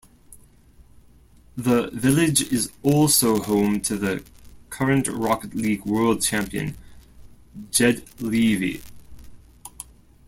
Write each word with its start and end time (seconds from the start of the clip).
The 1.55 1.91
village 1.93 2.51
is 2.51 2.71
also 2.81 3.39
home 3.39 3.81
to 3.81 3.95
the 3.97 4.23
current 4.71 5.07
Rocket 5.07 5.53
League 5.53 5.85
World 5.85 6.23
Champion, 6.23 6.75
Jed 7.69 8.01
Levy. 8.19 8.81